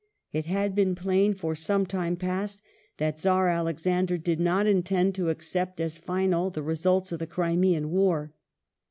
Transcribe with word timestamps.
It 0.31 0.47
had 0.47 0.73
been 0.73 0.95
plain, 0.95 1.35
for 1.35 1.53
some 1.53 1.85
time 1.85 2.15
past, 2.15 2.63
that 2.97 3.17
the 3.17 3.21
Czar 3.21 3.49
Alexander 3.49 4.17
did 4.17 4.39
not 4.39 4.65
intend 4.65 5.13
to 5.13 5.29
accept 5.29 5.79
as 5.79 5.99
final 5.99 6.49
the 6.49 6.63
results 6.63 7.11
of 7.11 7.19
the 7.19 7.27
Crimean 7.27 7.91
War. 7.91 8.33